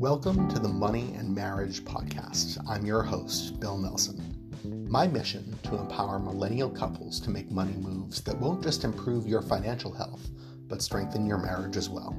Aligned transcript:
Welcome 0.00 0.48
to 0.48 0.58
the 0.58 0.66
Money 0.66 1.12
and 1.18 1.34
Marriage 1.34 1.84
Podcast. 1.84 2.56
I'm 2.66 2.86
your 2.86 3.02
host, 3.02 3.60
Bill 3.60 3.76
Nelson. 3.76 4.48
My 4.88 5.06
mission 5.06 5.54
to 5.64 5.76
empower 5.76 6.18
millennial 6.18 6.70
couples 6.70 7.20
to 7.20 7.28
make 7.28 7.50
money 7.50 7.74
moves 7.74 8.22
that 8.22 8.38
won't 8.38 8.62
just 8.62 8.84
improve 8.84 9.26
your 9.26 9.42
financial 9.42 9.92
health, 9.92 10.30
but 10.68 10.80
strengthen 10.80 11.26
your 11.26 11.36
marriage 11.36 11.76
as 11.76 11.90
well. 11.90 12.16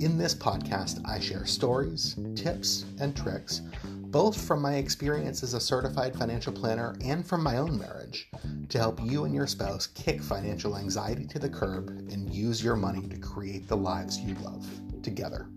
In 0.00 0.18
this 0.18 0.34
podcast, 0.34 1.00
I 1.08 1.20
share 1.20 1.46
stories, 1.46 2.16
tips, 2.34 2.84
and 3.00 3.16
tricks, 3.16 3.60
both 3.84 4.36
from 4.36 4.60
my 4.60 4.74
experience 4.74 5.44
as 5.44 5.54
a 5.54 5.60
certified 5.60 6.16
financial 6.16 6.52
planner 6.52 6.96
and 7.00 7.24
from 7.24 7.44
my 7.44 7.58
own 7.58 7.78
marriage, 7.78 8.28
to 8.70 8.78
help 8.78 9.00
you 9.04 9.24
and 9.24 9.32
your 9.32 9.46
spouse 9.46 9.86
kick 9.86 10.20
financial 10.20 10.76
anxiety 10.76 11.28
to 11.28 11.38
the 11.38 11.48
curb 11.48 11.90
and 12.10 12.34
use 12.34 12.60
your 12.60 12.74
money 12.74 13.06
to 13.06 13.18
create 13.18 13.68
the 13.68 13.76
lives 13.76 14.18
you 14.18 14.34
love 14.42 14.66
together 15.00 15.48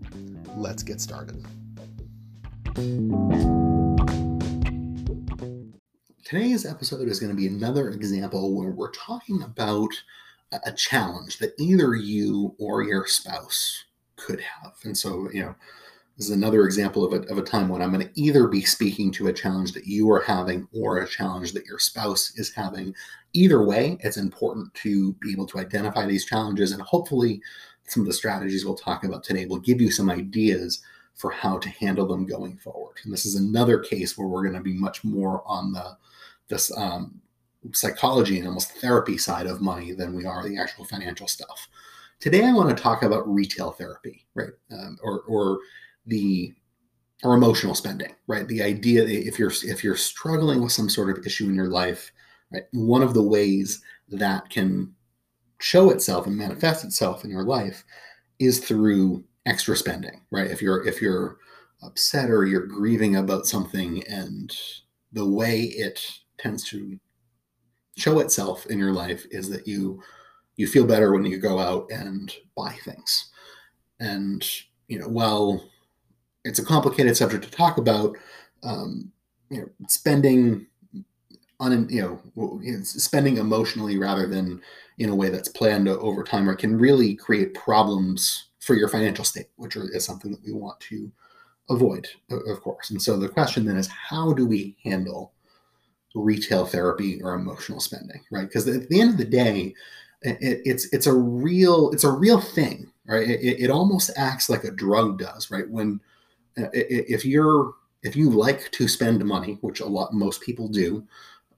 let's 0.56 0.82
get 0.82 1.00
started. 1.00 1.44
Today's 6.24 6.64
episode 6.64 7.08
is 7.08 7.20
going 7.20 7.30
to 7.30 7.36
be 7.36 7.46
another 7.46 7.90
example 7.90 8.54
where 8.54 8.70
we're 8.70 8.90
talking 8.92 9.42
about 9.42 9.90
a 10.64 10.72
challenge 10.72 11.38
that 11.38 11.54
either 11.58 11.94
you 11.94 12.54
or 12.58 12.82
your 12.82 13.06
spouse 13.06 13.84
could 14.16 14.40
have. 14.40 14.72
And 14.84 14.96
so, 14.96 15.28
you 15.32 15.42
know, 15.42 15.54
this 16.16 16.28
is 16.28 16.36
another 16.36 16.64
example 16.64 17.04
of 17.04 17.12
a, 17.12 17.26
of 17.30 17.38
a 17.38 17.42
time 17.42 17.68
when 17.68 17.80
I'm 17.80 17.92
going 17.92 18.06
to 18.06 18.20
either 18.20 18.46
be 18.46 18.62
speaking 18.62 19.10
to 19.12 19.28
a 19.28 19.32
challenge 19.32 19.72
that 19.72 19.86
you 19.86 20.10
are 20.10 20.20
having 20.20 20.68
or 20.72 20.98
a 20.98 21.08
challenge 21.08 21.52
that 21.52 21.64
your 21.64 21.78
spouse 21.78 22.32
is 22.36 22.52
having. 22.52 22.94
Either 23.32 23.62
way, 23.64 23.96
it's 24.00 24.18
important 24.18 24.72
to 24.74 25.14
be 25.14 25.32
able 25.32 25.46
to 25.46 25.58
identify 25.58 26.04
these 26.04 26.26
challenges 26.26 26.72
and 26.72 26.82
hopefully 26.82 27.40
some 27.86 28.02
of 28.02 28.06
the 28.06 28.12
strategies 28.12 28.64
we'll 28.64 28.74
talk 28.74 29.04
about 29.04 29.24
today 29.24 29.46
will 29.46 29.58
give 29.58 29.80
you 29.80 29.90
some 29.90 30.10
ideas 30.10 30.82
for 31.14 31.30
how 31.30 31.58
to 31.58 31.68
handle 31.68 32.06
them 32.06 32.26
going 32.26 32.56
forward. 32.56 32.96
And 33.04 33.12
this 33.12 33.26
is 33.26 33.34
another 33.34 33.78
case 33.78 34.16
where 34.16 34.28
we're 34.28 34.42
going 34.42 34.54
to 34.54 34.60
be 34.60 34.72
much 34.72 35.04
more 35.04 35.42
on 35.46 35.72
the 35.72 35.96
this 36.48 36.76
um, 36.76 37.20
psychology 37.72 38.38
and 38.38 38.46
almost 38.46 38.72
therapy 38.72 39.16
side 39.16 39.46
of 39.46 39.60
money 39.60 39.92
than 39.92 40.14
we 40.14 40.24
are 40.24 40.46
the 40.46 40.58
actual 40.58 40.84
financial 40.84 41.28
stuff. 41.28 41.68
Today, 42.20 42.44
I 42.44 42.52
want 42.52 42.76
to 42.76 42.82
talk 42.82 43.02
about 43.02 43.32
retail 43.32 43.72
therapy, 43.72 44.26
right, 44.34 44.50
um, 44.70 44.98
or 45.02 45.20
or 45.28 45.58
the 46.06 46.52
or 47.22 47.34
emotional 47.34 47.74
spending, 47.74 48.14
right? 48.26 48.46
The 48.48 48.62
idea 48.62 49.04
if 49.04 49.38
you're 49.38 49.52
if 49.64 49.84
you're 49.84 49.96
struggling 49.96 50.62
with 50.62 50.72
some 50.72 50.88
sort 50.88 51.16
of 51.16 51.24
issue 51.24 51.48
in 51.48 51.54
your 51.54 51.68
life, 51.68 52.12
right, 52.52 52.64
one 52.72 53.02
of 53.02 53.14
the 53.14 53.22
ways 53.22 53.82
that 54.08 54.50
can 54.50 54.94
show 55.62 55.90
itself 55.90 56.26
and 56.26 56.36
manifest 56.36 56.84
itself 56.84 57.24
in 57.24 57.30
your 57.30 57.44
life 57.44 57.84
is 58.38 58.58
through 58.58 59.24
extra 59.46 59.76
spending, 59.76 60.20
right? 60.30 60.50
If 60.50 60.60
you're 60.60 60.86
if 60.86 61.00
you're 61.00 61.38
upset 61.82 62.30
or 62.30 62.46
you're 62.46 62.66
grieving 62.66 63.16
about 63.16 63.46
something 63.46 64.02
and 64.06 64.54
the 65.12 65.28
way 65.28 65.62
it 65.62 66.00
tends 66.38 66.68
to 66.70 66.98
show 67.96 68.20
itself 68.20 68.66
in 68.66 68.78
your 68.78 68.92
life 68.92 69.24
is 69.30 69.48
that 69.50 69.66
you 69.66 70.02
you 70.56 70.66
feel 70.66 70.86
better 70.86 71.12
when 71.12 71.24
you 71.24 71.38
go 71.38 71.58
out 71.58 71.86
and 71.90 72.34
buy 72.56 72.72
things. 72.84 73.30
And 74.00 74.44
you 74.88 74.98
know, 74.98 75.08
while 75.08 75.70
it's 76.44 76.58
a 76.58 76.64
complicated 76.64 77.16
subject 77.16 77.44
to 77.44 77.50
talk 77.50 77.78
about, 77.78 78.16
um, 78.64 79.12
you 79.48 79.60
know, 79.60 79.68
spending 79.88 80.66
on 81.62 81.88
you 81.88 82.02
know 82.02 82.60
spending 82.82 83.36
emotionally 83.36 83.96
rather 83.98 84.26
than 84.26 84.60
in 84.98 85.08
a 85.08 85.14
way 85.14 85.30
that's 85.30 85.48
planned 85.48 85.88
over 85.88 86.22
time 86.22 86.48
or 86.48 86.54
can 86.54 86.76
really 86.76 87.14
create 87.14 87.54
problems 87.54 88.48
for 88.60 88.74
your 88.74 88.88
financial 88.88 89.24
state, 89.24 89.48
which 89.56 89.76
is 89.76 90.04
something 90.04 90.30
that 90.30 90.44
we 90.44 90.52
want 90.52 90.78
to 90.80 91.10
avoid, 91.70 92.06
of 92.30 92.60
course. 92.60 92.90
And 92.90 93.00
so 93.00 93.16
the 93.16 93.28
question 93.28 93.64
then 93.64 93.76
is 93.76 93.88
how 93.88 94.32
do 94.32 94.46
we 94.46 94.76
handle 94.84 95.32
retail 96.14 96.66
therapy 96.66 97.20
or 97.22 97.34
emotional 97.34 97.80
spending, 97.80 98.20
right? 98.30 98.46
Because 98.46 98.68
at 98.68 98.88
the 98.88 99.00
end 99.00 99.10
of 99.12 99.16
the 99.16 99.24
day, 99.24 99.74
it, 100.22 100.60
it's 100.64 100.92
it's 100.92 101.06
a 101.06 101.14
real 101.14 101.90
it's 101.90 102.04
a 102.04 102.10
real 102.10 102.40
thing, 102.40 102.92
right? 103.06 103.28
It, 103.28 103.64
it 103.64 103.70
almost 103.70 104.10
acts 104.16 104.48
like 104.48 104.64
a 104.64 104.70
drug 104.70 105.18
does, 105.18 105.50
right? 105.50 105.68
When 105.68 106.00
uh, 106.58 106.68
if 106.72 107.24
you're 107.24 107.74
if 108.02 108.14
you 108.14 108.30
like 108.30 108.70
to 108.72 108.88
spend 108.88 109.24
money, 109.24 109.58
which 109.60 109.80
a 109.80 109.86
lot 109.86 110.12
most 110.12 110.40
people 110.40 110.68
do, 110.68 111.06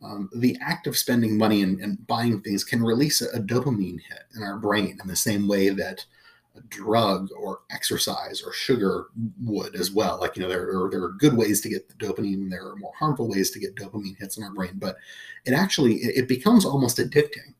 um, 0.05 0.29
the 0.35 0.57
act 0.61 0.87
of 0.87 0.99
spending 0.99 1.39
money 1.39 1.63
and, 1.63 1.81
and, 1.81 2.07
buying 2.07 2.41
things 2.41 2.63
can 2.63 2.83
release 2.83 3.23
a, 3.23 3.29
a, 3.37 3.41
dopamine 3.41 4.01
hit 4.01 4.25
in 4.37 4.43
our 4.43 4.59
brain 4.59 4.99
in 5.01 5.09
the 5.09 5.17
same 5.17 5.49
way 5.49 5.71
that 5.71 6.05
a 6.57 6.61
drug 6.63 7.31
or 7.39 7.61
exercise 7.71 8.43
or 8.45 8.53
sugar 8.53 9.07
would 9.43 9.75
as 9.75 9.91
well. 9.91 10.21
Like, 10.21 10.37
you 10.37 10.43
know, 10.43 10.49
there 10.49 10.69
are, 10.69 10.91
there 10.91 11.03
are 11.03 11.13
good 11.13 11.37
ways 11.37 11.61
to 11.63 11.69
get 11.69 11.89
the 11.89 11.95
dopamine, 11.95 12.51
there 12.51 12.67
are 12.67 12.77
more 12.77 12.93
harmful 12.99 13.29
ways 13.29 13.51
to 13.53 13.59
get 13.59 13.77
dopamine 13.77 14.19
hits 14.19 14.37
in 14.37 14.45
our 14.45 14.53
brain, 14.53 14.75
but 14.75 14.97
it 15.47 15.53
actually, 15.53 15.95
it, 15.95 16.25
it 16.25 16.29
becomes 16.29 16.65
almost 16.65 16.99
addicting. 16.99 17.55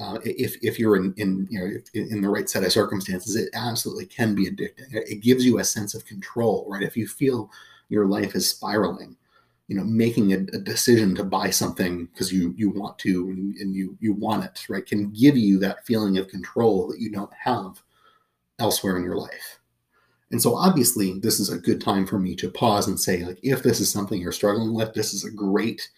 Uh, 0.00 0.18
if, 0.24 0.56
if 0.62 0.78
you're 0.78 0.96
in, 0.96 1.12
in 1.16 1.48
you 1.50 1.58
know 1.58 1.66
in, 1.94 2.12
in 2.12 2.20
the 2.20 2.28
right 2.28 2.48
set 2.48 2.62
of 2.62 2.70
circumstances, 2.70 3.34
it 3.34 3.48
absolutely 3.54 4.06
can 4.06 4.32
be 4.32 4.46
addicting. 4.46 4.86
It 4.92 5.22
gives 5.22 5.44
you 5.44 5.58
a 5.58 5.64
sense 5.64 5.92
of 5.92 6.04
control, 6.04 6.66
right? 6.68 6.84
If 6.84 6.96
you 6.96 7.08
feel 7.08 7.50
your 7.88 8.06
life 8.06 8.36
is 8.36 8.48
spiraling, 8.48 9.16
you 9.68 9.76
know 9.76 9.84
making 9.84 10.32
a, 10.32 10.36
a 10.36 10.58
decision 10.58 11.14
to 11.14 11.22
buy 11.22 11.50
something 11.50 12.06
because 12.06 12.32
you 12.32 12.54
you 12.56 12.70
want 12.70 12.98
to 12.98 13.28
and, 13.28 13.54
and, 13.56 13.74
you 13.74 13.96
you 14.00 14.14
want 14.14 14.44
it 14.44 14.66
right 14.68 14.86
can 14.86 15.10
give 15.10 15.36
you 15.36 15.58
that 15.58 15.86
feeling 15.86 16.18
of 16.18 16.28
control 16.28 16.88
that 16.88 16.98
you 16.98 17.10
don't 17.12 17.32
have 17.32 17.80
elsewhere 18.58 18.96
in 18.96 19.04
your 19.04 19.16
life. 19.16 19.60
And 20.30 20.42
so 20.42 20.56
obviously 20.56 21.18
this 21.20 21.38
is 21.38 21.50
a 21.50 21.58
good 21.58 21.80
time 21.80 22.06
for 22.06 22.18
me 22.18 22.34
to 22.36 22.50
pause 22.50 22.88
and 22.88 22.98
say 22.98 23.24
like 23.24 23.38
if 23.42 23.62
this 23.62 23.80
is 23.80 23.90
something 23.90 24.20
you're 24.20 24.32
struggling 24.32 24.74
with 24.74 24.92
this 24.94 25.14
is 25.14 25.24
a 25.24 25.30
great 25.30 25.88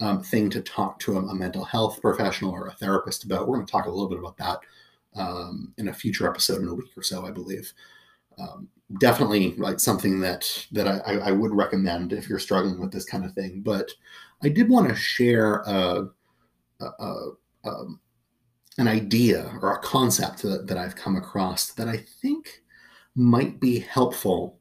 um, 0.00 0.22
thing 0.22 0.50
to 0.50 0.60
talk 0.60 0.98
to 1.00 1.16
a, 1.16 1.20
a, 1.20 1.34
mental 1.34 1.64
health 1.64 2.00
professional 2.00 2.50
or 2.50 2.66
a 2.66 2.72
therapist 2.72 3.24
about. 3.24 3.46
We're 3.46 3.56
going 3.56 3.66
to 3.66 3.72
talk 3.72 3.86
a 3.86 3.90
little 3.90 4.08
bit 4.08 4.18
about 4.18 4.36
that 4.38 4.58
um, 5.14 5.72
in 5.78 5.88
a 5.88 5.94
future 5.94 6.28
episode 6.28 6.62
in 6.62 6.68
a 6.68 6.74
week 6.74 6.90
or 6.96 7.02
so 7.02 7.26
i 7.26 7.30
believe 7.30 7.72
um, 8.38 8.68
definitely 8.98 9.54
like 9.56 9.80
something 9.80 10.20
that 10.20 10.66
that 10.72 10.86
I, 10.86 11.14
I, 11.18 11.32
would 11.32 11.52
recommend 11.52 12.12
if 12.12 12.28
you're 12.28 12.38
struggling 12.38 12.80
with 12.80 12.92
this 12.92 13.04
kind 13.04 13.24
of 13.24 13.32
thing. 13.32 13.60
But 13.62 13.90
I 14.42 14.48
did 14.48 14.68
want 14.68 14.88
to 14.88 14.94
share 14.94 15.56
a, 15.66 16.08
a, 16.80 16.84
a, 16.84 17.30
um, 17.64 18.00
an 18.78 18.88
idea 18.88 19.50
or 19.60 19.72
a 19.72 19.78
concept 19.78 20.42
that, 20.42 20.66
that 20.66 20.78
I've 20.78 20.96
come 20.96 21.16
across 21.16 21.72
that 21.72 21.88
I 21.88 22.04
think 22.20 22.62
might 23.14 23.60
be 23.60 23.78
helpful 23.78 24.58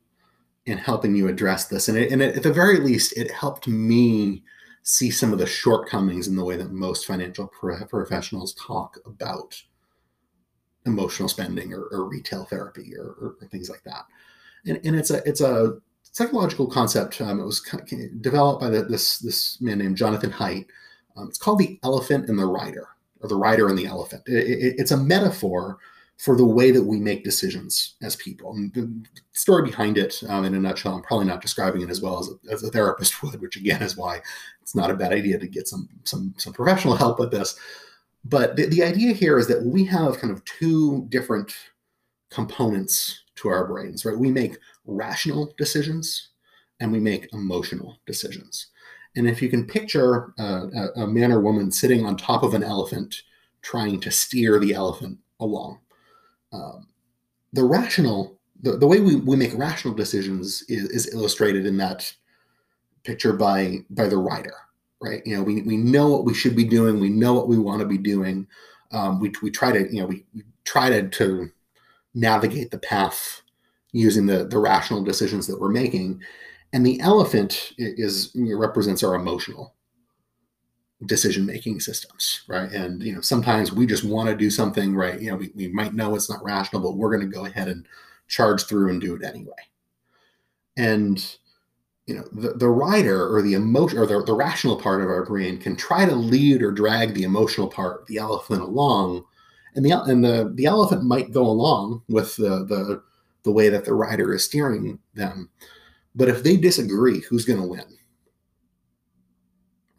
in 0.65 0.77
helping 0.77 1.15
you 1.15 1.27
address 1.27 1.67
this. 1.67 1.88
And, 1.88 1.97
it, 1.97 2.11
and 2.11 2.21
it, 2.21 2.35
at 2.35 2.43
the 2.43 2.53
very 2.53 2.79
least, 2.79 3.17
it 3.17 3.31
helped 3.31 3.67
me 3.67 4.43
see 4.83 5.09
some 5.09 5.31
of 5.33 5.39
the 5.39 5.45
shortcomings 5.45 6.27
in 6.27 6.35
the 6.35 6.43
way 6.43 6.57
that 6.57 6.71
most 6.71 7.05
financial 7.05 7.47
pro- 7.47 7.85
professionals 7.85 8.53
talk 8.53 8.97
about 9.05 9.61
emotional 10.86 11.30
spending 11.30 11.74
or, 11.74 11.84
or 11.92 12.06
retail 12.06 12.46
therapy 12.46 12.94
or, 12.97 13.16
or, 13.22 13.36
or, 13.40 13.47
things 13.47 13.69
like 13.69 13.84
that. 13.84 14.06
And, 14.66 14.80
and 14.84 14.96
it's 14.96 15.12
a 15.12 15.22
it's 15.28 15.42
a 15.42 15.78
psychological 16.03 16.68
concept. 16.68 17.22
Um, 17.22 17.40
it 17.40 17.46
was 17.46 17.62
developed 18.22 18.62
by 18.62 18.69
the, 18.69 18.84
this 18.84 19.19
this 19.19 19.59
man 19.62 19.80
named 19.80 19.97
Jonathan 19.97 20.31
Haidt. 20.31 20.68
Um, 21.18 21.28
it's 21.28 21.38
called 21.38 21.59
the 21.59 21.80
elephant 21.84 22.30
and 22.30 22.40
the 22.40 22.46
rider, 22.46 22.88
or 23.22 23.30
the 23.30 23.36
rider 23.36 23.69
and 23.69 23.78
the 23.78 23.86
elephant. 23.86 24.24
It, 24.25 24.47
it, 24.47 24.75
it's 24.78 24.92
a 24.92 24.97
metaphor 24.97 25.78
for 26.22 26.36
the 26.36 26.46
way 26.46 26.69
that 26.69 26.84
we 26.84 27.00
make 27.00 27.24
decisions 27.24 27.96
as 28.03 28.16
people. 28.16 28.53
And 28.53 28.72
the 28.75 28.88
story 29.34 29.63
behind 29.63 29.98
it, 29.98 30.22
um, 30.30 30.46
in 30.46 30.53
a 30.53 30.59
nutshell, 30.59 30.96
I'm 30.96 31.02
probably 31.02 31.25
not 31.25 31.42
describing 31.42 31.81
it 31.81 31.90
as 31.90 32.00
well 32.00 32.19
as 32.19 32.30
a, 32.30 32.53
as 32.53 32.63
a 32.63 32.69
therapist 32.69 33.24
would, 33.24 33.42
which 33.42 33.58
again 33.58 33.81
is 33.81 33.98
why 33.98 34.22
it's 34.62 34.75
not 34.75 34.92
a 34.92 34.96
bad 34.96 35.13
idea 35.13 35.40
to 35.40 35.48
get 35.48 35.68
some 35.68 35.90
some 36.03 36.36
some 36.38 36.53
professional 36.53 36.96
help 36.96 37.19
with 37.19 37.31
this. 37.31 37.58
But 38.23 38.55
the, 38.55 38.67
the 38.67 38.83
idea 38.83 39.13
here 39.13 39.37
is 39.37 39.47
that 39.47 39.63
we 39.63 39.85
have 39.85 40.19
kind 40.19 40.31
of 40.31 40.45
two 40.45 41.07
different 41.09 41.53
components 42.29 43.23
to 43.35 43.50
our 43.50 43.65
brains, 43.68 44.06
right? 44.06 44.18
We 44.18 44.31
make 44.31 44.57
rational 44.85 45.53
decisions 45.57 46.29
and 46.79 46.91
we 46.91 47.00
make 47.00 47.33
emotional 47.33 47.97
decisions. 48.06 48.68
And 49.15 49.27
if 49.27 49.41
you 49.41 49.50
can 49.50 49.68
picture 49.68 50.33
uh, 50.39 50.68
a, 50.73 51.01
a 51.01 51.07
man 51.07 51.31
or 51.31 51.41
woman 51.41 51.71
sitting 51.71 52.06
on 52.06 52.15
top 52.15 52.44
of 52.44 52.53
an 52.53 52.63
elephant 52.63 53.23
trying 53.62 54.00
to 54.01 54.12
steer 54.12 54.59
the 54.59 54.74
elephant 54.74 55.19
along, 55.39 55.79
um, 56.53 56.88
the 57.53 57.63
rational, 57.63 58.39
the, 58.62 58.77
the 58.77 58.88
way 58.88 59.00
we, 59.00 59.15
we 59.15 59.35
make 59.35 59.53
rational 59.57 59.94
decisions 59.94 60.63
is, 60.69 60.89
is 60.89 61.13
illustrated 61.13 61.65
in 61.65 61.77
that 61.77 62.13
picture 63.03 63.33
by 63.33 63.79
by 63.89 64.07
the 64.07 64.17
rider 64.17 64.53
right? 65.01 65.21
You 65.25 65.38
know, 65.38 65.44
we, 65.44 65.62
we 65.63 65.77
know 65.77 66.09
what 66.09 66.25
we 66.25 66.33
should 66.33 66.56
be 66.56 66.63
doing. 66.63 67.00
We 67.00 67.09
know 67.09 67.33
what 67.33 67.48
we 67.48 67.57
want 67.57 67.81
to 67.81 67.88
be 67.88 67.98
doing. 67.98 68.48
Um, 68.92 69.19
we, 69.19 69.31
we 69.42 69.51
try 69.51 69.71
to, 69.71 69.94
you 69.94 70.01
know, 70.01 70.07
we, 70.07 70.25
try 70.63 70.89
to, 70.89 71.09
to 71.09 71.50
navigate 72.13 72.71
the 72.71 72.77
path 72.77 73.42
using 73.92 74.25
the, 74.25 74.45
the 74.45 74.59
rational 74.59 75.03
decisions 75.03 75.48
that 75.48 75.59
we're 75.59 75.69
making. 75.69 76.21
And 76.74 76.86
the 76.86 77.00
elephant 77.01 77.74
is 77.77 78.31
represents 78.36 79.03
our 79.03 79.15
emotional 79.15 79.74
decision 81.06 81.45
making 81.45 81.80
systems, 81.80 82.42
right? 82.48 82.71
And 82.71 83.01
you 83.01 83.13
know, 83.13 83.21
sometimes 83.21 83.71
we 83.71 83.86
just 83.86 84.03
want 84.03 84.30
to 84.30 84.36
do 84.36 84.50
something, 84.50 84.95
right? 84.95 85.19
You 85.19 85.31
know, 85.31 85.38
we, 85.38 85.51
we 85.56 85.68
might 85.68 85.94
know 85.94 86.15
it's 86.15 86.30
not 86.30 86.44
rational, 86.44 86.81
but 86.81 86.95
we're 86.95 87.15
going 87.15 87.30
to 87.30 87.36
go 87.36 87.45
ahead 87.45 87.68
and 87.68 87.86
charge 88.27 88.63
through 88.63 88.92
and 88.92 89.01
do 89.01 89.15
it 89.15 89.24
anyway. 89.24 89.51
And 90.77 91.38
you 92.12 92.18
know, 92.18 92.28
the, 92.34 92.58
the 92.58 92.68
rider 92.68 93.34
or 93.34 93.42
the 93.42 93.54
emotion 93.54 93.98
or 93.98 94.06
the, 94.06 94.22
the 94.22 94.34
rational 94.34 94.75
part 94.75 95.02
of 95.02 95.08
our 95.08 95.25
brain 95.25 95.58
can 95.58 95.78
try 95.78 96.06
to 96.06 96.13
lead 96.13 96.62
or 96.62 96.69
drag 96.69 97.13
the 97.13 97.24
emotional 97.24 97.69
part, 97.69 98.06
the 98.08 98.18
elephant 98.18 98.62
along. 98.62 99.24
And 99.75 99.86
the 99.86 99.94
and 99.94 100.22
the, 100.22 100.52
the 100.56 100.66
elephant 100.66 101.06
might 101.06 101.31
go 101.31 101.44
along 101.44 102.02
with 102.10 102.36
the, 102.36 102.66
the 102.66 103.02
the 103.44 103.52
way 103.52 103.69
that 103.69 103.86
the 103.86 103.94
rider 103.94 104.34
is 104.34 104.44
steering 104.44 105.00
them. 105.13 105.50
But 106.13 106.28
if 106.28 106.44
they 106.44 106.58
disagree, 106.58 107.22
who's 107.22 107.46
going 107.46 107.62
to 107.62 107.68
win? 107.68 107.86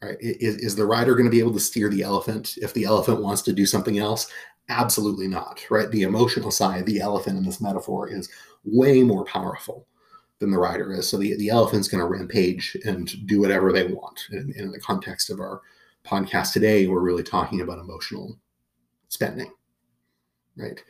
Right? 0.03 0.19
Is, 0.21 0.57
is 0.57 0.77
the 0.77 0.85
rider 0.85 1.15
going 1.15 1.25
to 1.25 1.31
be 1.31 1.41
able 1.41 1.55
to 1.55 1.61
steer 1.61 1.89
the 1.89 2.03
elephant 2.03 2.59
if 2.61 2.75
the 2.75 2.85
elephant 2.85 3.23
wants 3.23 3.41
to 3.43 3.55
do 3.55 3.65
something 3.65 3.99
else? 3.99 4.31
Absolutely 4.69 5.29
not. 5.29 5.65
Right? 5.71 5.91
The 5.91 6.03
emotional 6.03 6.51
side, 6.51 6.85
the 6.85 7.01
elephant 7.01 7.39
in 7.39 7.45
this 7.45 7.63
metaphor, 7.63 8.11
is 8.11 8.29
way 8.65 9.03
more 9.03 9.25
powerful 9.25 9.87
than 10.43 10.51
the 10.51 10.59
rider 10.59 10.93
is. 10.93 11.09
So 11.09 11.17
the, 11.17 11.37
the 11.37 11.49
elephant's 11.49 11.89
going 11.89 12.03
to 12.03 12.07
rampage 12.07 12.77
and 12.85 13.27
do 13.27 13.41
whatever 13.41 13.73
they 13.73 13.87
want. 13.87 14.21
And, 14.31 14.55
in 14.57 14.73
the 14.73 14.81
context 14.81 15.31
of 15.31 15.41
our 15.41 15.63
podcast 16.05 16.53
today, 16.53 16.89
we're 16.89 17.01
really 17.01 17.23
talking 17.23 17.61
about 17.61 17.79
emotional 17.79 18.37
spending, 19.09 19.51
right? 20.57 20.83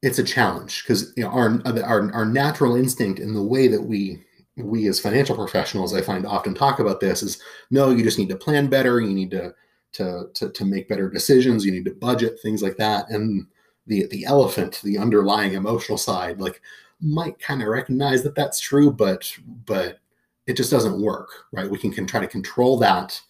It's 0.00 0.20
a 0.20 0.24
challenge 0.24 0.84
because 0.84 1.12
you 1.16 1.24
know 1.24 1.30
our, 1.30 1.60
uh, 1.64 1.82
our 1.82 2.12
our 2.12 2.24
natural 2.24 2.76
instinct 2.76 3.18
in 3.18 3.34
the 3.34 3.42
way 3.42 3.66
that 3.66 3.82
we 3.82 4.22
we 4.56 4.86
as 4.86 5.00
financial 5.00 5.34
professionals 5.34 5.92
I 5.92 6.02
find 6.02 6.24
often 6.24 6.54
talk 6.54 6.78
about 6.78 7.00
this 7.00 7.22
is 7.22 7.42
no, 7.70 7.90
you 7.90 8.04
just 8.04 8.18
need 8.18 8.28
to 8.28 8.36
plan 8.36 8.68
better. 8.68 9.00
You 9.00 9.12
need 9.12 9.32
to 9.32 9.52
to 9.94 10.26
to, 10.34 10.50
to 10.50 10.64
make 10.64 10.88
better 10.88 11.10
decisions. 11.10 11.64
You 11.64 11.72
need 11.72 11.86
to 11.86 11.94
budget 11.94 12.38
things 12.40 12.62
like 12.62 12.76
that. 12.76 13.10
And 13.10 13.46
the 13.86 14.06
the 14.08 14.24
elephant, 14.24 14.80
the 14.84 14.98
underlying 14.98 15.54
emotional 15.54 15.98
side, 15.98 16.40
like 16.40 16.60
might 17.00 17.38
kind 17.38 17.62
of 17.62 17.68
recognize 17.68 18.22
that 18.22 18.34
that's 18.34 18.60
true, 18.60 18.90
but 18.90 19.30
but 19.66 19.98
it 20.46 20.56
just 20.56 20.70
doesn't 20.70 21.00
work, 21.00 21.28
right? 21.52 21.68
We 21.68 21.78
can, 21.78 21.92
can 21.92 22.06
try 22.06 22.20
to 22.20 22.26
control 22.26 22.78
that 22.78 23.20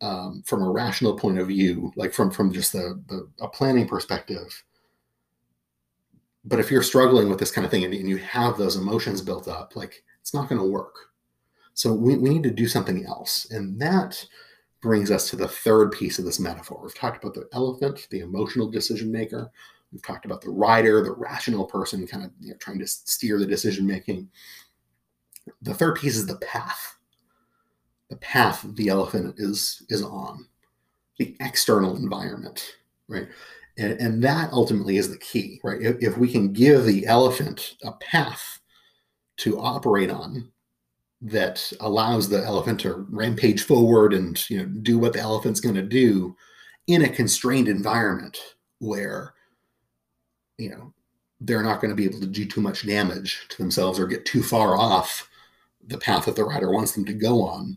um, 0.00 0.42
from 0.46 0.62
a 0.62 0.70
rational 0.70 1.18
point 1.18 1.38
of 1.38 1.48
view, 1.48 1.92
like 1.96 2.12
from 2.12 2.30
from 2.30 2.52
just 2.52 2.72
the, 2.72 3.02
the 3.08 3.28
a 3.40 3.48
planning 3.48 3.88
perspective. 3.88 4.62
But 6.44 6.60
if 6.60 6.70
you're 6.70 6.82
struggling 6.82 7.30
with 7.30 7.38
this 7.38 7.50
kind 7.50 7.64
of 7.64 7.70
thing 7.70 7.84
and, 7.84 7.94
and 7.94 8.08
you 8.08 8.18
have 8.18 8.56
those 8.56 8.76
emotions 8.76 9.22
built 9.22 9.48
up, 9.48 9.76
like 9.76 10.04
it's 10.20 10.34
not 10.34 10.48
going 10.48 10.60
to 10.60 10.66
work. 10.66 10.94
So 11.72 11.92
we, 11.92 12.16
we 12.16 12.28
need 12.28 12.42
to 12.42 12.50
do 12.50 12.68
something 12.68 13.04
else, 13.06 13.50
and 13.50 13.80
that 13.80 14.24
brings 14.80 15.10
us 15.10 15.30
to 15.30 15.36
the 15.36 15.48
third 15.48 15.92
piece 15.92 16.18
of 16.18 16.26
this 16.26 16.38
metaphor. 16.38 16.80
We've 16.82 16.94
talked 16.94 17.22
about 17.22 17.34
the 17.34 17.48
elephant, 17.52 18.06
the 18.10 18.20
emotional 18.20 18.70
decision 18.70 19.10
maker. 19.10 19.50
We've 19.94 20.02
talked 20.02 20.26
about 20.26 20.40
the 20.40 20.50
rider, 20.50 21.02
the 21.02 21.12
rational 21.12 21.64
person, 21.64 22.04
kind 22.04 22.24
of 22.24 22.32
you 22.40 22.50
know, 22.50 22.56
trying 22.58 22.80
to 22.80 22.86
steer 22.86 23.38
the 23.38 23.46
decision 23.46 23.86
making. 23.86 24.28
The 25.62 25.72
third 25.72 25.96
piece 25.96 26.16
is 26.16 26.26
the 26.26 26.36
path. 26.36 26.96
The 28.10 28.16
path 28.16 28.66
the 28.74 28.88
elephant 28.88 29.36
is 29.38 29.84
is 29.88 30.02
on, 30.02 30.48
the 31.18 31.36
external 31.40 31.96
environment, 31.96 32.74
right? 33.08 33.28
And, 33.78 33.92
and 34.00 34.22
that 34.24 34.52
ultimately 34.52 34.96
is 34.96 35.10
the 35.10 35.18
key, 35.18 35.60
right? 35.62 35.80
If, 35.80 35.96
if 36.00 36.18
we 36.18 36.30
can 36.30 36.52
give 36.52 36.84
the 36.84 37.06
elephant 37.06 37.76
a 37.84 37.92
path 37.92 38.60
to 39.38 39.60
operate 39.60 40.10
on 40.10 40.50
that 41.22 41.72
allows 41.80 42.28
the 42.28 42.42
elephant 42.44 42.80
to 42.80 43.06
rampage 43.10 43.62
forward 43.62 44.12
and 44.12 44.48
you 44.50 44.58
know 44.58 44.66
do 44.66 44.98
what 44.98 45.12
the 45.12 45.20
elephant's 45.20 45.60
going 45.60 45.74
to 45.74 45.82
do 45.82 46.36
in 46.88 47.02
a 47.02 47.08
constrained 47.08 47.68
environment 47.68 48.36
where 48.80 49.33
you 50.58 50.70
know 50.70 50.92
they're 51.40 51.62
not 51.62 51.80
going 51.80 51.90
to 51.90 51.96
be 51.96 52.04
able 52.04 52.20
to 52.20 52.26
do 52.26 52.44
too 52.44 52.60
much 52.60 52.86
damage 52.86 53.46
to 53.48 53.58
themselves 53.58 53.98
or 53.98 54.06
get 54.06 54.24
too 54.24 54.42
far 54.42 54.76
off 54.76 55.28
the 55.86 55.98
path 55.98 56.24
that 56.24 56.36
the 56.36 56.44
rider 56.44 56.70
wants 56.72 56.92
them 56.92 57.04
to 57.04 57.12
go 57.12 57.42
on. 57.42 57.76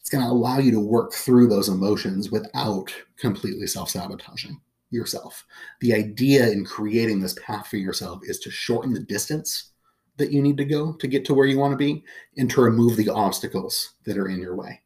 It's 0.00 0.08
going 0.08 0.24
to 0.24 0.30
allow 0.30 0.58
you 0.58 0.70
to 0.70 0.80
work 0.80 1.12
through 1.12 1.48
those 1.48 1.68
emotions 1.68 2.30
without 2.30 2.90
completely 3.18 3.66
self-sabotaging 3.66 4.58
yourself. 4.90 5.44
The 5.80 5.92
idea 5.92 6.48
in 6.50 6.64
creating 6.64 7.20
this 7.20 7.36
path 7.44 7.66
for 7.66 7.76
yourself 7.76 8.20
is 8.22 8.38
to 8.40 8.50
shorten 8.50 8.94
the 8.94 9.00
distance 9.00 9.72
that 10.16 10.32
you 10.32 10.40
need 10.40 10.56
to 10.56 10.64
go 10.64 10.94
to 10.94 11.06
get 11.06 11.24
to 11.26 11.34
where 11.34 11.46
you 11.46 11.58
want 11.58 11.72
to 11.72 11.76
be 11.76 12.04
and 12.38 12.50
to 12.50 12.62
remove 12.62 12.96
the 12.96 13.10
obstacles 13.10 13.94
that 14.04 14.16
are 14.16 14.28
in 14.28 14.40
your 14.40 14.56
way. 14.56 14.80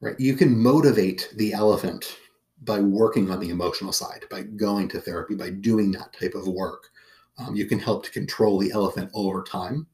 Right? 0.00 0.18
You 0.18 0.34
can 0.34 0.58
motivate 0.58 1.32
the 1.36 1.52
elephant 1.52 2.16
by 2.62 2.80
working 2.80 3.30
on 3.30 3.40
the 3.40 3.50
emotional 3.50 3.92
side, 3.92 4.24
by 4.30 4.42
going 4.42 4.88
to 4.88 5.00
therapy, 5.00 5.34
by 5.34 5.50
doing 5.50 5.92
that 5.92 6.14
type 6.18 6.34
of 6.34 6.48
work. 6.48 6.88
Um, 7.38 7.54
you 7.54 7.66
can 7.66 7.78
help 7.78 8.04
to 8.04 8.10
control 8.10 8.58
the 8.58 8.70
elephant 8.70 9.10
over 9.12 9.42
time, 9.42 9.86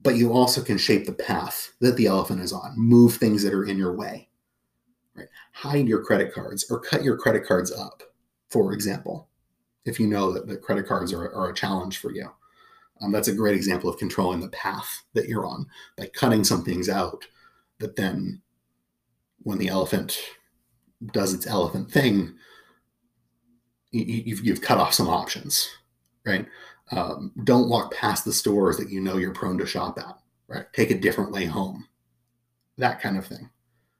but 0.00 0.16
you 0.16 0.32
also 0.32 0.62
can 0.62 0.78
shape 0.78 1.06
the 1.06 1.12
path 1.12 1.72
that 1.80 1.96
the 1.96 2.06
elephant 2.06 2.40
is 2.40 2.52
on, 2.52 2.74
move 2.76 3.16
things 3.16 3.42
that 3.42 3.52
are 3.52 3.64
in 3.64 3.76
your 3.76 3.94
way, 3.96 4.28
right? 5.16 5.28
Hide 5.52 5.88
your 5.88 6.04
credit 6.04 6.32
cards 6.32 6.70
or 6.70 6.78
cut 6.78 7.02
your 7.02 7.16
credit 7.16 7.44
cards 7.44 7.72
up, 7.72 8.02
for 8.48 8.72
example, 8.72 9.28
if 9.84 9.98
you 9.98 10.06
know 10.06 10.30
that 10.32 10.46
the 10.46 10.56
credit 10.56 10.86
cards 10.86 11.12
are, 11.12 11.32
are 11.34 11.50
a 11.50 11.54
challenge 11.54 11.98
for 11.98 12.12
you. 12.12 12.30
Um, 13.02 13.12
that's 13.12 13.28
a 13.28 13.34
great 13.34 13.56
example 13.56 13.90
of 13.90 13.98
controlling 13.98 14.40
the 14.40 14.48
path 14.48 15.02
that 15.14 15.28
you're 15.28 15.46
on 15.46 15.66
by 15.98 16.06
cutting 16.14 16.44
some 16.44 16.64
things 16.64 16.88
out 16.88 17.26
that 17.78 17.96
then 17.96 18.40
when 19.42 19.58
the 19.58 19.68
elephant 19.68 20.18
does 21.12 21.34
its 21.34 21.46
elephant 21.46 21.90
thing, 21.90 22.34
you've, 23.92 24.44
you've 24.44 24.62
cut 24.62 24.78
off 24.78 24.94
some 24.94 25.08
options, 25.08 25.68
right? 26.24 26.46
Um, 26.92 27.32
don't 27.44 27.68
walk 27.68 27.92
past 27.94 28.24
the 28.24 28.32
stores 28.32 28.76
that 28.76 28.90
you 28.90 29.00
know 29.00 29.16
you're 29.16 29.32
prone 29.32 29.58
to 29.58 29.66
shop 29.66 29.98
at, 29.98 30.18
right? 30.48 30.66
Take 30.72 30.90
a 30.90 30.98
different 30.98 31.32
way 31.32 31.44
home, 31.44 31.86
that 32.78 33.00
kind 33.00 33.16
of 33.16 33.26
thing. 33.26 33.50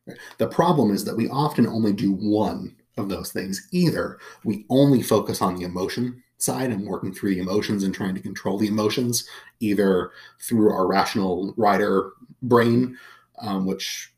Right? 0.06 0.18
The 0.38 0.48
problem 0.48 0.92
is 0.92 1.04
that 1.04 1.16
we 1.16 1.28
often 1.28 1.66
only 1.66 1.92
do 1.92 2.12
one 2.12 2.76
of 2.96 3.08
those 3.08 3.32
things. 3.32 3.68
Either 3.72 4.18
we 4.44 4.64
only 4.70 5.02
focus 5.02 5.42
on 5.42 5.56
the 5.56 5.64
emotion 5.64 6.22
side 6.38 6.70
and 6.70 6.86
working 6.86 7.12
through 7.12 7.34
the 7.34 7.40
emotions 7.40 7.82
and 7.82 7.94
trying 7.94 8.14
to 8.14 8.20
control 8.20 8.58
the 8.58 8.68
emotions, 8.68 9.28
either 9.60 10.12
through 10.40 10.70
our 10.70 10.86
rational 10.86 11.54
rider 11.56 12.12
brain, 12.42 12.96
um, 13.40 13.66
which 13.66 14.12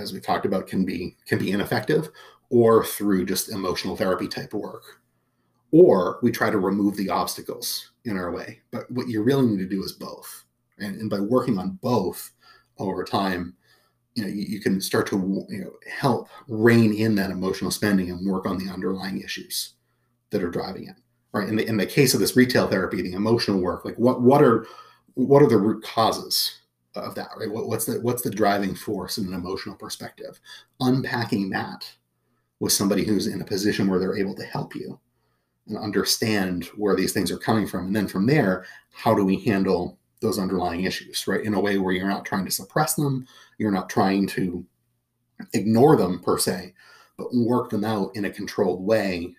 as 0.00 0.12
we 0.12 0.20
talked 0.20 0.46
about, 0.46 0.66
can 0.66 0.84
be 0.84 1.16
can 1.26 1.38
be 1.38 1.52
ineffective, 1.52 2.10
or 2.50 2.84
through 2.84 3.26
just 3.26 3.50
emotional 3.50 3.96
therapy 3.96 4.28
type 4.28 4.52
work. 4.52 5.00
Or 5.72 6.18
we 6.22 6.32
try 6.32 6.50
to 6.50 6.58
remove 6.58 6.96
the 6.96 7.10
obstacles 7.10 7.92
in 8.04 8.16
our 8.16 8.32
way. 8.32 8.60
But 8.72 8.90
what 8.90 9.08
you 9.08 9.22
really 9.22 9.46
need 9.46 9.58
to 9.58 9.68
do 9.68 9.84
is 9.84 9.92
both. 9.92 10.44
And, 10.78 11.00
and 11.00 11.08
by 11.08 11.20
working 11.20 11.58
on 11.58 11.78
both 11.82 12.32
over 12.78 13.04
time, 13.04 13.54
you 14.14 14.24
know, 14.24 14.28
you, 14.28 14.42
you 14.42 14.60
can 14.60 14.80
start 14.80 15.06
to 15.08 15.46
you 15.48 15.60
know 15.60 15.72
help 15.88 16.28
rein 16.48 16.92
in 16.92 17.14
that 17.16 17.30
emotional 17.30 17.70
spending 17.70 18.10
and 18.10 18.26
work 18.26 18.46
on 18.46 18.58
the 18.58 18.72
underlying 18.72 19.20
issues 19.20 19.74
that 20.30 20.42
are 20.42 20.50
driving 20.50 20.88
it. 20.88 20.96
Right. 21.32 21.48
In 21.48 21.54
the 21.54 21.66
in 21.66 21.76
the 21.76 21.86
case 21.86 22.12
of 22.12 22.18
this 22.18 22.36
retail 22.36 22.66
therapy, 22.66 23.02
the 23.02 23.12
emotional 23.12 23.60
work, 23.60 23.84
like 23.84 23.94
what 23.96 24.20
what 24.20 24.42
are 24.42 24.66
what 25.14 25.42
are 25.42 25.48
the 25.48 25.56
root 25.56 25.84
causes 25.84 26.59
of 26.94 27.14
that 27.14 27.28
right? 27.38 27.50
What, 27.50 27.68
what's 27.68 27.84
the 27.84 28.00
what's 28.00 28.22
the 28.22 28.30
driving 28.30 28.74
force 28.74 29.18
in 29.18 29.26
an 29.26 29.34
emotional 29.34 29.76
perspective? 29.76 30.40
Unpacking 30.80 31.50
that 31.50 31.90
with 32.58 32.72
somebody 32.72 33.04
who's 33.04 33.26
in 33.26 33.40
a 33.40 33.44
position 33.44 33.88
where 33.88 33.98
they're 33.98 34.18
able 34.18 34.34
to 34.34 34.44
help 34.44 34.74
you 34.74 34.98
and 35.66 35.78
understand 35.78 36.64
where 36.76 36.96
these 36.96 37.12
things 37.12 37.30
are 37.30 37.38
coming 37.38 37.66
from. 37.66 37.86
And 37.86 37.96
then 37.96 38.08
from 38.08 38.26
there 38.26 38.66
how 38.92 39.14
do 39.14 39.24
we 39.24 39.38
handle 39.40 39.98
those 40.20 40.38
underlying 40.38 40.84
issues 40.84 41.26
right? 41.26 41.44
In 41.44 41.54
a 41.54 41.60
way 41.60 41.78
where 41.78 41.94
you're 41.94 42.08
not 42.08 42.24
trying 42.24 42.44
to 42.44 42.50
suppress 42.50 42.94
them 42.94 43.26
you're 43.58 43.70
not 43.70 43.88
trying 43.88 44.26
to 44.28 44.64
ignore 45.54 45.96
them 45.96 46.20
per 46.20 46.38
se 46.38 46.74
but 47.16 47.34
work 47.34 47.70
them 47.70 47.84
out 47.84 48.14
in 48.16 48.24
a 48.24 48.30
controlled 48.30 48.82
way 48.82 49.34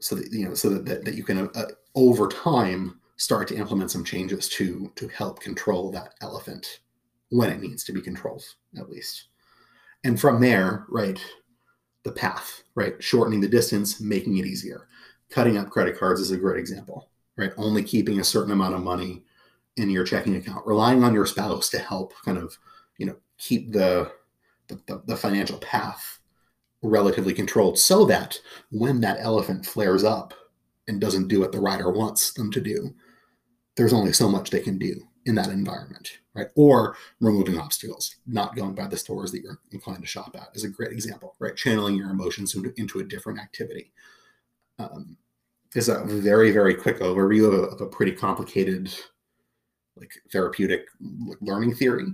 so 0.00 0.14
that 0.14 0.32
you 0.32 0.48
know 0.48 0.54
so 0.54 0.68
that, 0.70 0.84
that, 0.84 1.04
that 1.04 1.14
you 1.14 1.22
can 1.22 1.48
uh, 1.54 1.66
over 1.94 2.28
time 2.28 2.99
start 3.20 3.46
to 3.46 3.54
implement 3.54 3.90
some 3.90 4.02
changes 4.02 4.48
to 4.48 4.90
to 4.96 5.06
help 5.08 5.40
control 5.40 5.90
that 5.90 6.14
elephant 6.22 6.80
when 7.28 7.50
it 7.50 7.60
needs 7.60 7.84
to 7.84 7.92
be 7.92 8.00
controlled 8.00 8.42
at 8.78 8.88
least. 8.88 9.24
And 10.04 10.18
from 10.18 10.40
there 10.40 10.86
right 10.88 11.22
the 12.02 12.12
path 12.12 12.62
right 12.74 12.94
shortening 13.02 13.42
the 13.42 13.48
distance 13.48 14.00
making 14.00 14.38
it 14.38 14.46
easier. 14.46 14.88
Cutting 15.28 15.58
up 15.58 15.68
credit 15.68 15.98
cards 15.98 16.20
is 16.20 16.30
a 16.30 16.38
great 16.38 16.58
example 16.58 17.10
right? 17.36 17.52
Only 17.58 17.82
keeping 17.82 18.20
a 18.20 18.24
certain 18.24 18.52
amount 18.52 18.74
of 18.74 18.82
money 18.82 19.22
in 19.76 19.90
your 19.90 20.04
checking 20.04 20.36
account 20.36 20.66
relying 20.66 21.04
on 21.04 21.12
your 21.12 21.26
spouse 21.26 21.68
to 21.70 21.78
help 21.78 22.14
kind 22.24 22.38
of 22.38 22.56
you 22.96 23.04
know 23.04 23.16
keep 23.36 23.70
the 23.70 24.10
the, 24.68 25.02
the 25.06 25.16
financial 25.16 25.58
path 25.58 26.20
relatively 26.82 27.34
controlled 27.34 27.78
so 27.78 28.06
that 28.06 28.40
when 28.70 28.98
that 29.02 29.18
elephant 29.20 29.66
flares 29.66 30.04
up 30.04 30.32
and 30.88 31.02
doesn't 31.02 31.28
do 31.28 31.40
what 31.40 31.52
the 31.52 31.60
rider 31.60 31.90
wants 31.90 32.32
them 32.32 32.50
to 32.50 32.62
do 32.62 32.94
there's 33.80 33.94
only 33.94 34.12
so 34.12 34.28
much 34.28 34.50
they 34.50 34.60
can 34.60 34.76
do 34.76 35.08
in 35.24 35.34
that 35.34 35.48
environment, 35.48 36.18
right? 36.34 36.48
Or 36.54 36.98
removing 37.18 37.58
obstacles, 37.58 38.16
not 38.26 38.54
going 38.54 38.74
by 38.74 38.86
the 38.88 38.96
stores 38.98 39.32
that 39.32 39.40
you're 39.40 39.58
inclined 39.72 40.02
to 40.02 40.06
shop 40.06 40.36
at 40.38 40.50
is 40.54 40.64
a 40.64 40.68
great 40.68 40.92
example, 40.92 41.34
right? 41.38 41.56
Channeling 41.56 41.96
your 41.96 42.10
emotions 42.10 42.54
into, 42.54 42.74
into 42.76 42.98
a 42.98 43.04
different 43.04 43.40
activity. 43.40 43.90
Um, 44.78 45.16
is 45.74 45.88
a 45.88 46.04
very 46.04 46.50
very 46.50 46.74
quick 46.74 46.98
overview 46.98 47.46
of 47.46 47.54
a, 47.54 47.62
of 47.62 47.80
a 47.80 47.86
pretty 47.86 48.12
complicated 48.12 48.92
like 49.96 50.10
therapeutic 50.30 50.86
learning 51.40 51.74
theory 51.74 52.06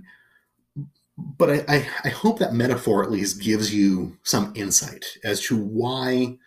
but 1.17 1.49
I, 1.49 1.65
I, 1.67 1.89
I, 2.03 2.09
hope 2.09 2.37
that 2.37 2.53
metaphor 2.53 3.03
at 3.03 3.09
least 3.09 3.41
gives 3.41 3.73
you 3.73 4.15
some 4.21 4.53
insight 4.55 5.03
as 5.23 5.41
to 5.45 5.57
why 5.57 6.37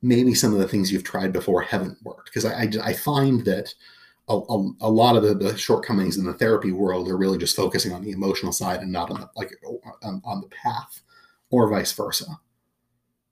maybe 0.00 0.34
some 0.34 0.52
of 0.52 0.60
the 0.60 0.68
things 0.68 0.92
you've 0.92 1.02
tried 1.02 1.32
before 1.32 1.62
haven't 1.62 1.98
worked. 2.04 2.26
Because 2.26 2.44
I, 2.44 2.62
I, 2.62 2.70
I, 2.84 2.92
find 2.92 3.44
that 3.46 3.74
a, 4.32 4.52
a, 4.52 4.72
a 4.82 4.90
lot 4.90 5.16
of 5.16 5.22
the, 5.22 5.34
the, 5.34 5.56
shortcomings 5.56 6.16
in 6.16 6.24
the 6.24 6.34
therapy 6.34 6.72
world 6.72 7.08
are 7.08 7.16
really 7.16 7.38
just 7.38 7.56
focusing 7.56 7.92
on 7.92 8.02
the 8.02 8.10
emotional 8.10 8.52
side 8.52 8.80
and 8.80 8.90
not 8.90 9.10
on 9.10 9.20
the 9.20 9.30
like 9.36 9.52
on, 10.02 10.22
on 10.24 10.40
the 10.40 10.48
path, 10.48 11.02
or 11.50 11.68
vice 11.68 11.92
versa. 11.92 12.26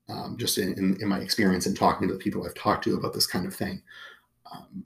Um, 0.09 0.35
just 0.37 0.57
in, 0.57 0.73
in, 0.73 0.97
in, 1.01 1.07
my 1.07 1.19
experience 1.19 1.67
in 1.67 1.73
talking 1.73 2.07
to 2.07 2.13
the 2.13 2.19
people 2.19 2.45
I've 2.45 2.53
talked 2.53 2.83
to 2.83 2.95
about 2.95 3.13
this 3.13 3.27
kind 3.27 3.45
of 3.45 3.55
thing, 3.55 3.81
um, 4.51 4.83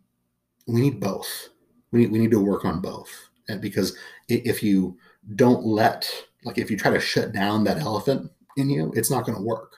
we 0.68 0.82
need 0.82 1.00
both. 1.00 1.50
We 1.92 2.02
need 2.02 2.12
we 2.12 2.20
need 2.20 2.32
to 2.32 2.40
work 2.40 2.66
on 2.66 2.82
both, 2.82 3.10
and 3.48 3.62
because 3.62 3.98
if 4.28 4.62
you 4.64 4.98
don't 5.36 5.66
let 5.66 6.10
like 6.44 6.58
if 6.58 6.70
you 6.70 6.78
try 6.78 6.92
to 6.92 7.00
shut 7.00 7.32
down 7.32 7.64
that 7.64 7.80
elephant 7.80 8.32
in 8.58 8.70
you, 8.70 8.94
it's 8.96 9.12
not 9.12 9.26
going 9.26 9.38
to 9.38 9.44
work. 9.44 9.78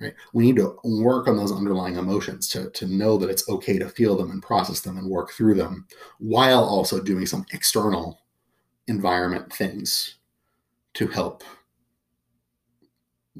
Right? 0.00 0.14
We 0.32 0.44
need 0.44 0.56
to 0.56 0.78
work 0.84 1.26
on 1.26 1.36
those 1.36 1.50
underlying 1.50 1.96
emotions 1.96 2.48
to, 2.50 2.70
to 2.70 2.86
know 2.86 3.18
that 3.18 3.30
it's 3.30 3.48
okay 3.48 3.78
to 3.78 3.88
feel 3.88 4.16
them 4.16 4.30
and 4.30 4.42
process 4.42 4.80
them 4.80 4.96
and 4.96 5.10
work 5.10 5.32
through 5.32 5.54
them 5.54 5.86
while 6.18 6.62
also 6.62 7.02
doing 7.02 7.26
some 7.26 7.44
external 7.52 8.20
environment 8.86 9.52
things 9.52 10.16
to 10.94 11.08
help 11.08 11.42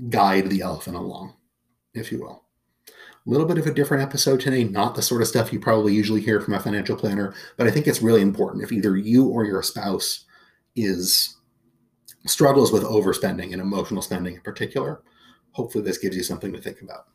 guide 0.08 0.50
the 0.50 0.60
elephant 0.60 0.96
along, 0.96 1.34
if 1.94 2.10
you 2.10 2.20
will. 2.20 2.44
A 2.88 3.30
little 3.30 3.46
bit 3.46 3.58
of 3.58 3.66
a 3.66 3.74
different 3.74 4.02
episode 4.02 4.40
today, 4.40 4.64
not 4.64 4.94
the 4.94 5.02
sort 5.02 5.22
of 5.22 5.28
stuff 5.28 5.52
you 5.52 5.60
probably 5.60 5.94
usually 5.94 6.20
hear 6.20 6.40
from 6.40 6.54
a 6.54 6.60
financial 6.60 6.96
planner, 6.96 7.34
but 7.56 7.66
I 7.66 7.70
think 7.70 7.86
it's 7.86 8.02
really 8.02 8.22
important 8.22 8.64
if 8.64 8.72
either 8.72 8.96
you 8.96 9.26
or 9.26 9.44
your 9.44 9.62
spouse 9.62 10.24
is 10.74 11.36
struggles 12.26 12.72
with 12.72 12.84
overspending 12.84 13.52
and 13.52 13.60
emotional 13.60 14.02
spending 14.02 14.34
in 14.34 14.40
particular. 14.40 15.02
Hopefully, 15.52 15.84
this 15.84 15.98
gives 15.98 16.16
you 16.16 16.22
something 16.22 16.52
to 16.52 16.60
think 16.60 16.80
about. 16.82 17.06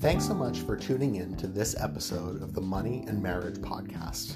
Thanks 0.00 0.26
so 0.26 0.34
much 0.34 0.58
for 0.60 0.76
tuning 0.76 1.14
in 1.14 1.36
to 1.36 1.46
this 1.46 1.80
episode 1.80 2.42
of 2.42 2.54
the 2.54 2.60
Money 2.60 3.04
and 3.06 3.22
Marriage 3.22 3.58
Podcast. 3.58 4.34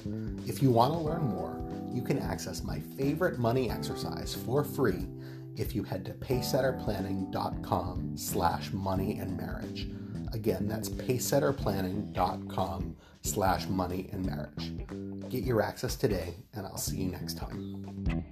If 0.48 0.62
you 0.62 0.70
want 0.70 0.92
to 0.92 0.98
learn 1.00 1.24
more, 1.24 1.60
you 1.92 2.02
can 2.02 2.20
access 2.20 2.62
my 2.62 2.78
favorite 2.96 3.40
money 3.40 3.68
exercise 3.68 4.32
for 4.32 4.62
free 4.62 5.08
if 5.56 5.74
you 5.74 5.82
head 5.82 6.04
to 6.04 6.12
pacesetterplanning.com 6.12 8.16
slash 8.16 8.70
money 8.72 9.18
and 9.18 9.36
marriage. 9.36 9.88
Again, 10.32 10.68
that's 10.68 10.88
pacesetterplanning.com 10.88 12.96
slash 13.26 13.66
money 13.68 14.08
and 14.12 14.24
marriage. 14.24 14.72
Get 15.28 15.44
your 15.44 15.60
access 15.60 15.96
today, 15.96 16.34
and 16.54 16.64
I'll 16.66 16.78
see 16.78 16.96
you 16.96 17.10
next 17.10 17.36
time. 17.36 18.24